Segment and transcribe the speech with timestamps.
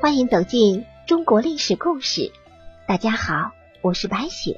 [0.00, 2.30] 欢迎走进中国历史故事。
[2.86, 3.50] 大家好，
[3.82, 4.56] 我是白雪。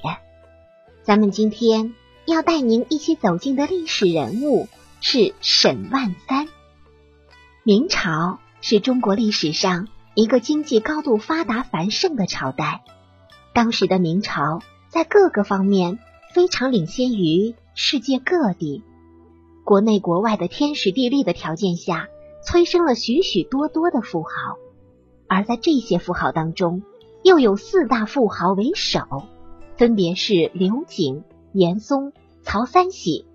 [1.03, 1.95] 咱们今天
[2.27, 4.69] 要带您一起走进的历史人物
[5.01, 6.47] 是沈万三。
[7.63, 12.83] 明朝是中国历史上一个经济高度发达繁盛的朝代。
[13.55, 15.99] 当时的明朝在各个方面
[16.35, 18.85] 非常领先于世界各地，
[19.65, 22.09] 国内国外的天时地利的条件下，
[22.45, 24.29] 催生了许许多多的富豪。
[25.31, 26.83] 而在这些富豪当中，
[27.23, 29.01] 又有四大富豪为首，
[29.77, 31.23] 分别是刘瑾、
[31.53, 32.13] 严嵩、
[32.43, 33.27] 曹三喜，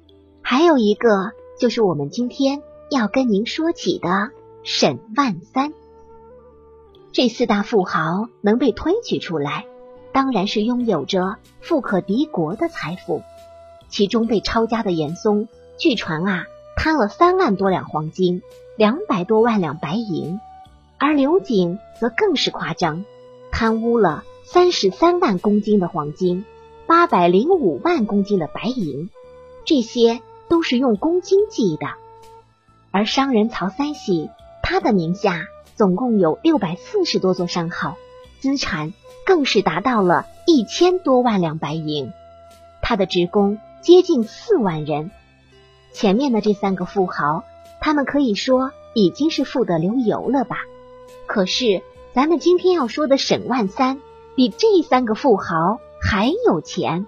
[0.41, 4.31] 还有一个就是我们今天要跟您说起的
[4.62, 5.71] 沈万三。
[7.13, 9.66] 这四大富豪能被推举出来，
[10.12, 13.21] 当然是拥有着富可敌国的财富。
[13.88, 16.43] 其中被抄家的严嵩，据传啊，
[16.76, 18.41] 贪了三万多两黄金，
[18.76, 20.41] 两百多万两白银。
[20.98, 23.05] 而刘瑾则更是夸张，
[23.51, 26.46] 贪污了三十三万公斤的黄金，
[26.88, 29.10] 八百零五万公斤的白银，
[29.66, 31.88] 这些都是用公斤计的。
[32.91, 34.29] 而商人曹三喜，
[34.63, 37.98] 他的名下总共有六百四十多座商号，
[38.40, 38.93] 资产
[39.26, 42.13] 更是达到了一千多万两白银，
[42.82, 45.12] 他的职工接近四万人。
[45.91, 47.43] 前面的这三个富豪，
[47.82, 50.57] 他们可以说已经是富得流油了吧？
[51.27, 51.81] 可是，
[52.13, 54.01] 咱们今天要说的沈万三
[54.35, 57.07] 比这三个富豪还有钱，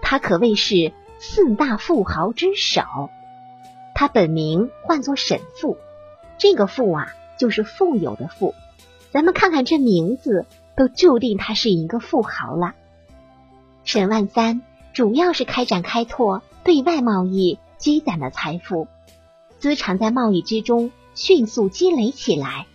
[0.00, 2.82] 他可谓是四大富豪之首。
[3.94, 5.76] 他本名唤作沈富，
[6.38, 8.54] 这个“富”啊，就是富有的“富”。
[9.12, 12.74] 咱们看看这名字，都注定他是一个富豪了。
[13.84, 14.62] 沈万三
[14.94, 18.88] 主要是开展开拓对外贸易，积攒了财富，
[19.58, 22.66] 资产在贸易之中迅速积累起来。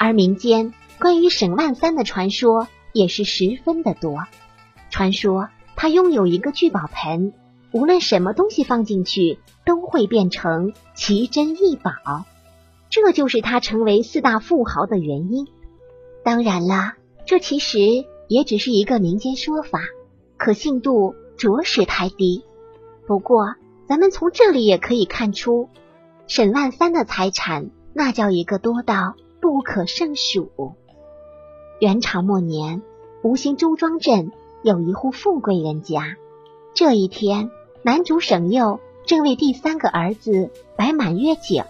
[0.00, 4.24] 而民间关于沈万三的传说也是十分的多。
[4.88, 7.34] 传说他拥有一个聚宝盆，
[7.70, 12.24] 无论什么东西放进去都会变成奇珍异宝，
[12.88, 15.46] 这就是他成为四大富豪的原因。
[16.24, 16.94] 当然了，
[17.26, 17.78] 这其实
[18.26, 19.80] 也只是一个民间说法，
[20.38, 22.42] 可信度着实太低。
[23.06, 23.54] 不过，
[23.86, 25.68] 咱们从这里也可以看出，
[26.26, 29.14] 沈万三的财产那叫一个多到。
[29.40, 30.74] 不可胜数。
[31.80, 32.82] 元朝末年，
[33.22, 36.16] 吴兴周庄镇有一户富贵人家。
[36.74, 37.50] 这一天，
[37.82, 41.64] 男主沈佑正为第三个儿子摆满月酒。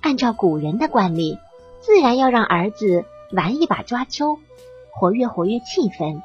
[0.00, 1.38] 按照古人的惯例，
[1.80, 4.38] 自然要让儿子玩一把抓周，
[4.90, 6.22] 活跃活跃气氛。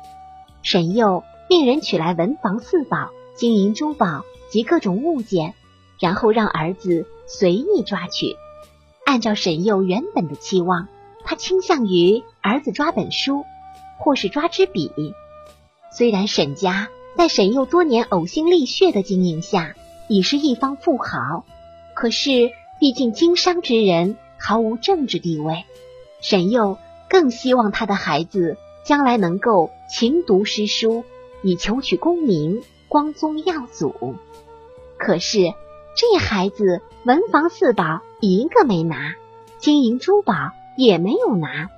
[0.62, 5.54] 沈佑命人取来文房四宝、金银珠宝及各种物件，
[6.00, 8.38] 然后让儿子随意抓取。
[9.06, 10.88] 按照沈佑原本的期望，
[11.24, 13.46] 他倾向于儿子抓本书，
[14.00, 14.92] 或是抓支笔。
[15.92, 19.76] 虽然沈家在沈佑多年呕心沥血的经营下，
[20.10, 21.46] 已是一方富豪，
[21.96, 25.64] 可是毕竟经商之人毫无政治地位。
[26.20, 31.04] 沈佑更希望他的孩子将来能够勤读诗书，
[31.44, 34.16] 以求取功名、光宗耀祖。
[34.98, 35.54] 可是。
[35.98, 38.02] 这孩子文房四宝
[38.34, 39.16] 一个没拿，
[39.60, 40.34] 金银珠宝
[40.78, 41.70] 也没有拿，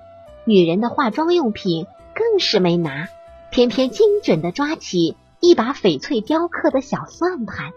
[0.45, 1.85] 女人的化妆用品
[2.15, 3.09] 更是没拿，
[3.51, 7.71] 偏偏精准的抓起一把翡翠雕刻的小算盘。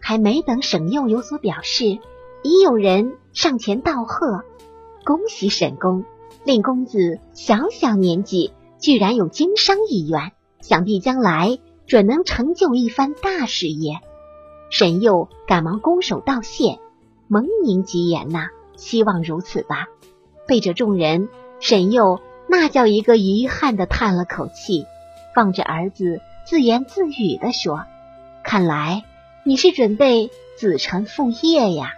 [0.00, 1.98] 还没等沈佑有所表示，
[2.42, 4.42] 已有人上前道贺
[5.04, 6.04] ：“恭喜沈公，
[6.44, 14.00] 令公子小小年纪居然有经商意愿，想必将来准能成就一番大事业。”
[14.68, 16.80] 沈佑赶忙拱手道谢，
[17.28, 19.86] 蒙您吉言呐，希望如此吧。
[20.46, 21.28] 背着众人，
[21.60, 24.86] 沈佑那叫一个遗憾的叹了口气，
[25.34, 27.84] 望着儿子自言自语的说
[28.44, 29.04] ：“看来
[29.44, 31.94] 你是准备子承父业呀。”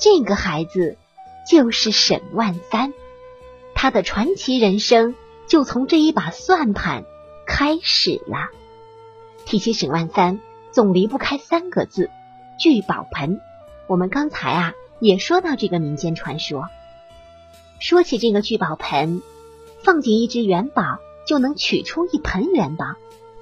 [0.00, 0.96] 这个孩子
[1.48, 2.92] 就是沈万三，
[3.74, 5.14] 他的传奇人生
[5.46, 7.04] 就从这一把算盘
[7.46, 8.48] 开始了。
[9.44, 10.40] 提起沈万三。
[10.72, 12.08] 总离不开三个字——
[12.58, 13.42] 聚宝盆。
[13.86, 16.68] 我们刚才啊也说到这个民间传说。
[17.78, 19.22] 说起这个聚宝盆，
[19.82, 20.82] 放进一只元宝
[21.26, 22.84] 就能取出一盆元宝，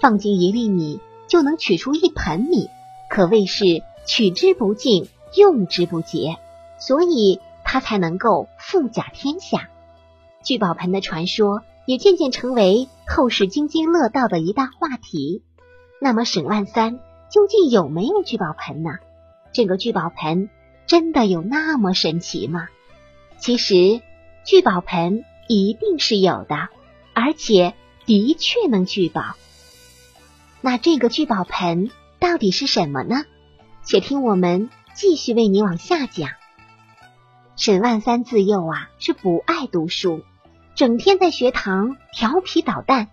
[0.00, 2.68] 放进一粒米就能取出一盆米，
[3.08, 6.38] 可谓是取之不尽，用之不竭，
[6.78, 9.68] 所以它才能够富甲天下。
[10.42, 15.42] 聚宝盆的传说也渐渐成为后世津津乐道的一大话题。
[16.00, 17.00] 那么沈万三。
[17.30, 18.90] 究竟有没有聚宝盆呢？
[19.52, 20.48] 这个聚宝盆
[20.86, 22.68] 真的有那么神奇吗？
[23.38, 24.00] 其实，
[24.44, 26.68] 聚宝盆一定是有的，
[27.14, 27.74] 而且
[28.06, 29.34] 的确能聚宝。
[30.60, 33.24] 那这个聚宝盆到底是什么呢？
[33.82, 36.30] 且听我们继续为你往下讲。
[37.56, 40.22] 沈万三自幼啊是不爱读书，
[40.74, 43.08] 整天在学堂调皮捣蛋。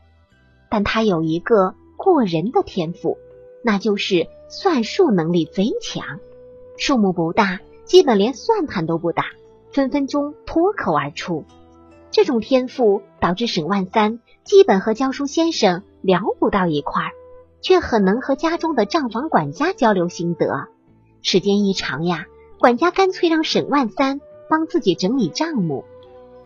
[0.69, 3.17] 但他有一个过人的天赋，
[3.63, 6.19] 那就是算术能力贼强。
[6.77, 9.25] 数目不大，基本连算盘都不打，
[9.71, 11.43] 分分钟脱口而出。
[12.11, 17.11] 这种天赋导致沈万三基本和教书先生聊不到一块儿。
[17.59, 20.67] 却很能和家中的账房管家交流心得。
[21.21, 22.25] 时间一长呀，
[22.59, 25.83] 管家干脆让沈万三帮自己整理账目。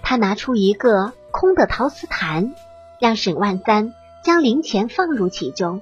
[0.02, 2.56] 他拿出一个空的陶瓷坛，
[3.00, 3.94] 让沈万三
[4.24, 5.82] 将零钱放入其中，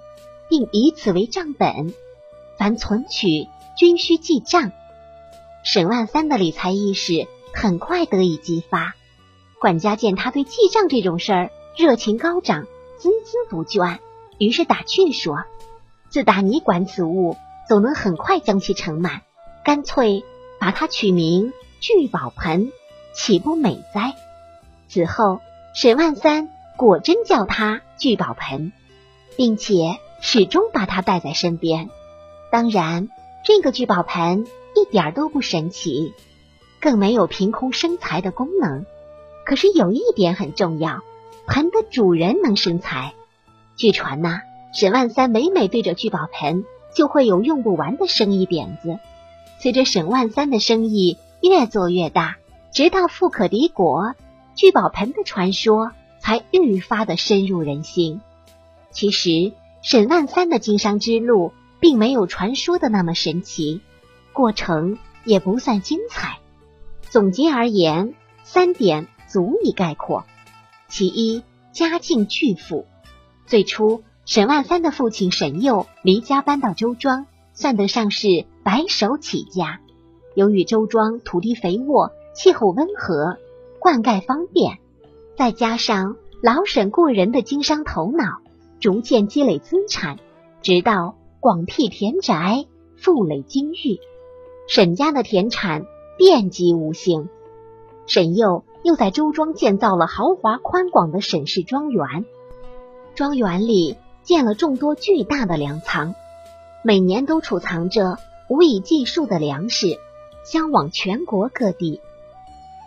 [0.50, 1.94] 并以此为账本，
[2.58, 3.48] 凡存取
[3.80, 4.74] 均需记账。
[5.64, 8.94] 沈万三的理财意识很快得以激发。
[9.62, 12.66] 管家见他对记账这种事儿热情高涨，
[13.00, 14.00] 孜孜不倦。
[14.38, 15.46] 于是打趣说
[16.12, 17.38] ：“自打你管此物，
[17.70, 19.22] 总能很快将其盛满，
[19.64, 20.26] 干脆
[20.60, 22.74] 把它取名聚宝盆，
[23.14, 24.14] 岂不美哉？”
[24.90, 25.40] 此后，
[25.74, 28.74] 沈万三果真叫它聚宝盆，
[29.38, 31.90] 并且始终把它带在身边。
[32.52, 33.08] 当然，
[33.44, 34.46] 这个聚宝盆
[34.76, 36.14] 一点都不神奇，
[36.80, 38.86] 更没有凭空生财的功能。
[39.46, 41.02] 可是有一点很重要，
[41.48, 43.14] 盆的主人能生财。
[43.76, 44.42] 据传呐，
[44.74, 49.00] 沈万三每每对着聚宝盆，就会有用不完的生意点子。
[49.60, 52.38] 随着沈万三的生意越做越大，
[52.72, 54.14] 直到富可敌国，
[54.56, 58.22] 聚宝盆的传说才愈发的深入人心。
[58.92, 63.82] 其实，沈万三的经商之路并没有传说的那么神奇，
[64.34, 66.40] 过程也不算精彩。
[67.02, 70.26] 总结而言，三点足以概括：
[70.88, 72.86] 其一，家境巨富。
[73.46, 79.80] 最初，沈万三的父亲沈佑离家搬到周庄，算得上是白手起家。
[80.36, 83.38] 由于周庄土地肥沃，气候温和，
[83.80, 84.78] 灌溉方便，
[85.36, 88.40] 再加上老沈过人的经商头脑，
[88.80, 90.20] 逐渐积累资产，
[90.62, 92.66] 直到广辟田宅，
[92.98, 94.02] 富累金玉。
[94.68, 95.86] 沈家的田产
[96.18, 97.30] 遍及无形。
[98.08, 102.26] 沈佑又在周庄建造了豪华宽广的沈氏庄园。
[103.16, 106.14] 庄园里建了众多巨大的粮仓，
[106.84, 108.18] 每年都储藏着
[108.50, 109.98] 无以计数的粮食，
[110.44, 112.02] 销往全国各地。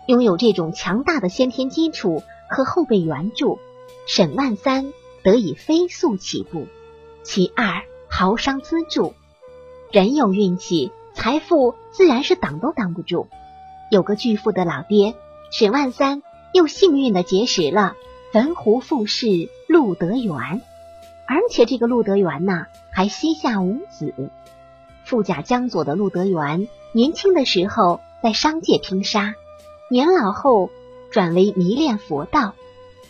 [0.05, 2.21] 拥有这种强大的先天基础
[2.51, 3.57] 和后备援助，
[4.05, 6.67] 沈万三得以飞速起步。
[7.23, 7.81] 其二，
[8.15, 9.15] 豪商资助，
[9.91, 13.27] 人有运气，财富自然是挡都挡不住。
[13.89, 15.15] 有个巨富的老爹，
[15.49, 16.21] 沈万三
[16.53, 17.95] 又幸运的结识了。
[18.31, 20.61] 汾湖富士陆德元，
[21.27, 24.13] 而且这个陆德元呐还膝下无子。
[25.05, 29.33] 富甲江左的陆德元，年轻的时候在商界拼杀，
[29.89, 30.69] 年老后
[31.09, 32.53] 转为迷恋佛道。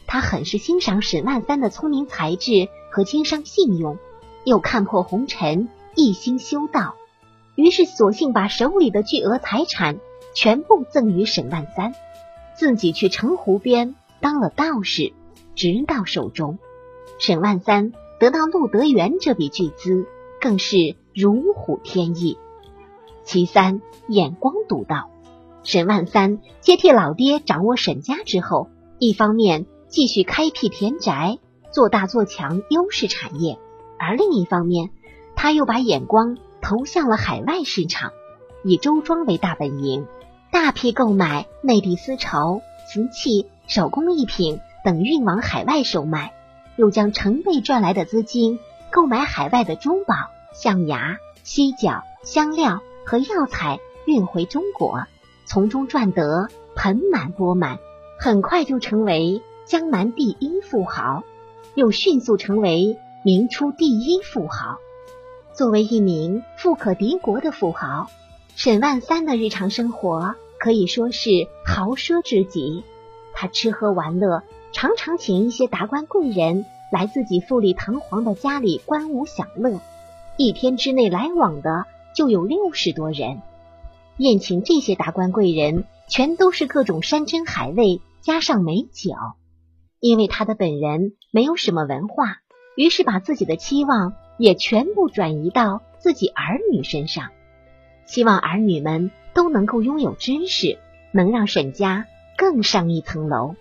[0.07, 3.97] 他很是欣赏沈万三的聪明才智和经商信用，
[4.45, 6.95] 又看破红尘，一心修道，
[7.55, 9.99] 于是索性把手里的巨额财产
[10.35, 11.93] 全部赠与沈万三，
[12.55, 13.95] 自己去城湖边。
[14.19, 15.11] 当了道士，
[15.53, 16.57] 直到寿终。
[17.19, 20.07] 沈万三得到陆德元这笔巨资，
[20.39, 22.37] 更是如虎添翼。
[23.25, 25.09] 其三，眼光独到。
[25.63, 31.37] 沈万三接替老爹掌握沈家之后，一方面继续开辟田宅，
[31.71, 33.57] 做大做强优势产业；
[34.03, 34.89] 而另一方面，
[35.35, 38.11] 他又把眼光投向了海外市场，
[38.63, 40.05] 以周庄为大本营，
[40.51, 43.47] 大批购买内地丝绸、瓷器。
[43.65, 46.33] 手工艺品等运往海外售卖，
[46.75, 48.59] 又将成倍赚来的资金
[48.91, 50.15] 购买海外的珠宝、
[50.53, 55.05] 象牙、犀角、香料和药材运回中国，
[55.45, 57.79] 从中赚得盆满钵满，
[58.19, 61.23] 很快就成为江南第一富豪，
[61.73, 64.79] 又迅速成为明初第一富豪。
[65.53, 68.09] 作为一名富可敌国的富豪，
[68.57, 71.29] 沈万三的日常生活可以说是
[71.65, 72.83] 豪奢之极。
[73.33, 79.79] 他吃喝玩乐，常常请一些达官贵人来自己富丽堂皇的家里观舞享乐，
[80.35, 83.41] 一天之内来往的就有六十多人。
[84.17, 89.11] 宴请这些达官贵人，全都是各种山珍海味，加上美酒。
[90.01, 92.41] 因为他的本人没有什么文化，
[92.75, 97.31] 于是把自己的期望也全部转移到自己儿女身上，
[98.05, 100.79] 希望儿女们都能够拥有知识，
[101.11, 102.05] 能让沈家。
[102.35, 103.55] 更上一层楼，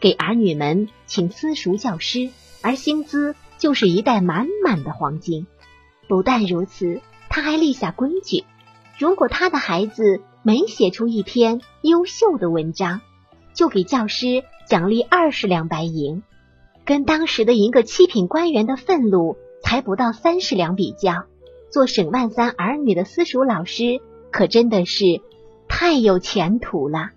[0.00, 2.28] 给儿女们请私塾教师，
[2.62, 5.46] 而薪资就是一袋满满的黄金。
[6.08, 8.44] 不但如此，他还立下规矩：
[8.98, 13.00] 如果他的孩子没写出一篇优秀的文章，
[13.54, 16.22] 就给教师奖励二十两白银。
[16.88, 21.26] 跟当时的一个七品官员的俸禄才不到三十两比较，
[21.68, 25.20] 做沈万三儿女的私塾老师，可真的是
[25.68, 27.10] 太有前途了。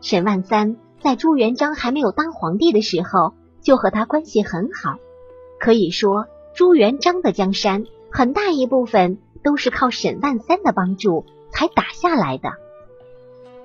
[0.00, 4.96] 沈万三在朱元璋还没有当皇帝的时候，就和他关系很好，
[5.60, 12.48] 可以说朱元璋的江山很大一部分都是靠沈万三的帮助才打下来的。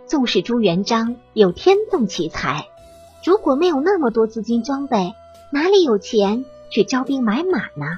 [0.06, 2.68] 纵使朱元璋有天纵奇才，
[3.26, 5.16] 如果没有那么多资金装备，
[5.52, 7.98] 哪里有钱去招兵买马呢？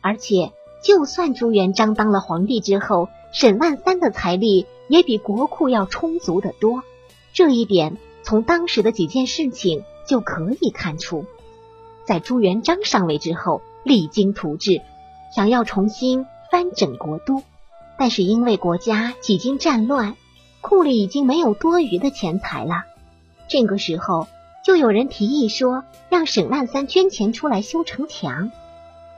[0.00, 6.82] 而且，就算朱元璋当了皇帝之后，沈万三的财力也比国库要充足的多。
[7.32, 11.24] 这一点从当时的几件事情就可以看出。
[12.04, 14.80] 在朱元璋上位之后，励精图治，
[15.34, 17.42] 想要重新翻整国都，
[17.98, 20.16] 但是因为国家几经战乱。
[20.60, 22.84] 库里已经没有多余的钱财了，
[23.48, 24.28] 这个时候
[24.64, 28.50] 就有人提议说让沈万三捐钱出来修城墙，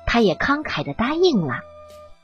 [0.05, 1.61] 他也慷慨的答应了。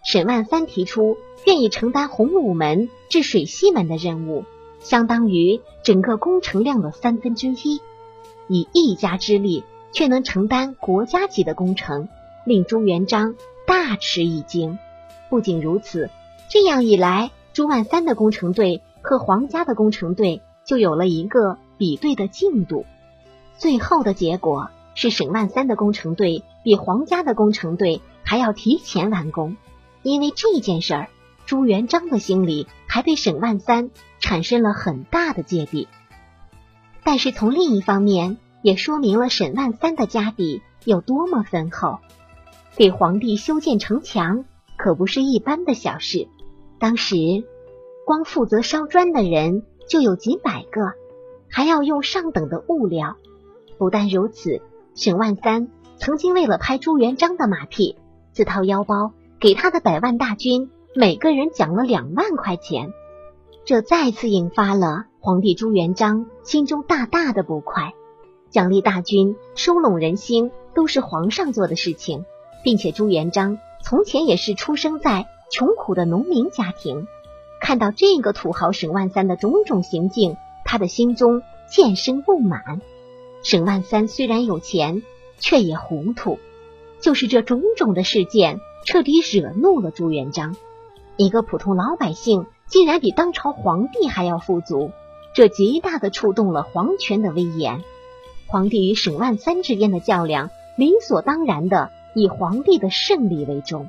[0.03, 4.45] 沈万三提出愿意承担洪武门至水西门的任务，
[4.81, 7.81] 相当于整个工程量的三分之一，
[8.49, 9.63] 以一家之力
[9.93, 12.09] 却能承担国家级的工程，
[12.45, 13.37] 令朱元璋
[13.69, 14.81] 大吃一惊。
[15.31, 16.11] 不仅如此，
[16.49, 18.83] 这样一来，朱万三的工程队。
[19.05, 22.87] 和皇家的工程队就有了一个比对的进度，
[23.63, 29.57] 最后的结果是沈万三的工程队比皇家的工程队还要提前完工。
[30.03, 31.09] 因为这件事儿，
[31.47, 35.87] 朱元璋的心里还对沈万三产生了很大的芥蒂。
[37.05, 42.01] 但是从另一方面，也说明了沈万三的家底有多么丰厚。
[42.75, 44.45] 给皇帝修建城墙
[44.77, 46.27] 可不是一般的小事，
[46.81, 47.15] 当时。
[48.05, 50.81] 光负责烧砖的人就有几百个，
[51.49, 53.17] 还要用上等的物料。
[53.79, 54.61] 不但如此，
[54.95, 57.97] 沈万三曾经为了拍朱元璋的马屁，
[58.33, 62.93] 自掏腰包给他的百万大军每个人奖了两万块钱。
[63.65, 67.93] 这再次引发了皇帝朱元璋心中大大的不快。
[68.51, 72.25] 奖励大军、收拢人心都是皇上做的事情，
[72.63, 77.07] 并且朱元璋从前也是出生在穷苦的农民家庭。
[77.61, 82.83] 看到这个土豪沈万三的种种行径，他的心中渐生不满。
[83.43, 85.03] 沈万三虽然有钱，
[85.39, 86.39] 却也糊涂。
[87.01, 90.57] 就是这种种的事件，彻底惹怒了朱元璋。
[91.17, 94.93] 一个普通老百姓竟然比当朝皇帝还要富足，
[95.35, 97.83] 这极大的触动了皇权的威严。
[98.47, 103.89] 皇帝与沈万三之间的较量，理所当然的以皇帝的胜利为重。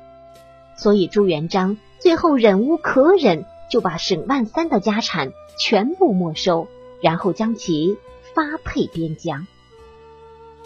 [0.76, 3.46] 所以朱元璋最后忍无可忍。
[3.70, 6.68] 就把沈万三的家产全部没收，
[7.02, 7.98] 然后将其
[8.34, 9.48] 发配边疆。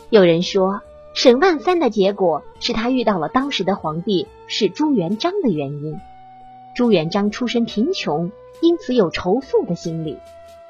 [0.10, 0.82] 有人说，
[1.14, 6.00] 沈万三的结果是他遇到了当时的皇帝是朱元璋的原因。
[6.76, 8.32] 朱元璋出身贫穷，
[8.62, 10.18] 因此有仇富的心理。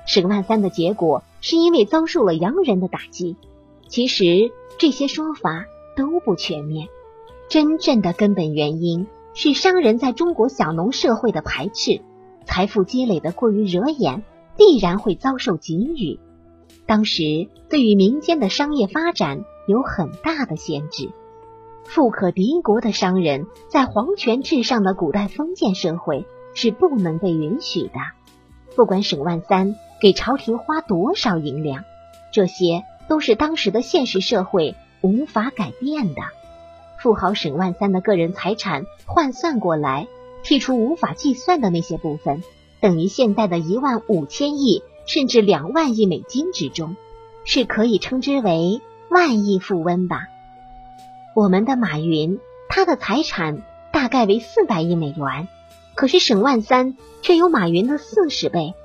[0.06, 3.36] 沈万三的结果是因为遭受了洋人的打击。
[3.88, 6.88] 其实这些说法都不全面，
[7.50, 12.02] 真正的根本原因是商人在中国小农社会的排斥。
[12.46, 14.24] 财富积累的过于惹眼，
[14.56, 16.20] 必然会遭受给予。
[16.88, 21.12] 当时对于民间的商业发展有很大的限制。
[21.84, 28.00] 富可敌国的商人，在皇权至上的古代封建社会是不能被允许的。
[28.76, 31.84] 不管沈万三给朝廷花多少银两，
[32.34, 36.22] 这些都是当时的现实社会无法改变的。
[37.00, 40.08] 富豪沈万三的个人财产换算过来。
[40.44, 42.42] 剔除无法计算的那些部分，
[42.80, 46.96] 等于现在的一万五千亿甚至两万亿美金之中，
[47.44, 50.28] 是可以称之为万亿富翁吧。
[51.34, 55.48] 我们的马云，他的财产大概为四百亿美元，
[55.96, 58.76] 可是沈万三却有马云的四十倍。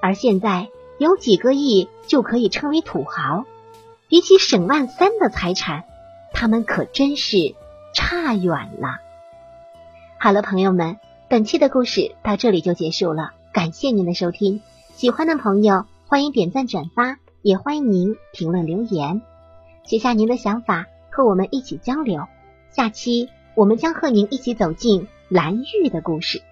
[0.00, 3.44] 而现在有几个亿就可以称为土豪，
[4.08, 5.84] 比起沈万三的财产，
[6.32, 7.54] 他们可真是
[7.94, 9.00] 差远了。
[10.18, 10.98] 好了，朋友们。
[11.28, 14.60] 本期的故事到这里就结束了，感谢您的收听。
[14.94, 19.22] 喜欢的朋友欢迎点赞转发，也欢迎您评论留言，
[19.84, 22.26] 写下您的想法和我们一起交流。
[22.70, 26.42] 下期我们将和您一起走进蓝玉的故事。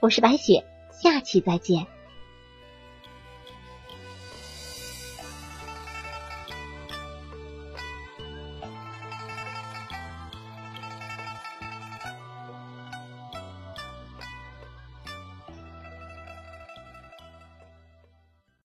[0.00, 1.86] 我是白雪，下期再见。